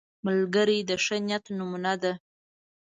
[0.25, 2.13] ملګری د ښه نیت نمونه ده